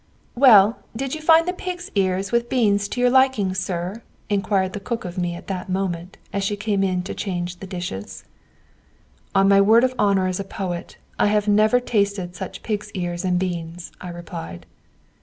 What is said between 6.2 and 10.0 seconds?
as she came in to change the dishes. "On my word of